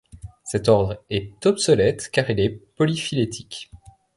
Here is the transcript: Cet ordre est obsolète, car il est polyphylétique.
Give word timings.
Cet 0.43 0.67
ordre 0.67 1.03
est 1.11 1.45
obsolète, 1.45 2.09
car 2.09 2.31
il 2.31 2.39
est 2.39 2.49
polyphylétique. 2.49 3.69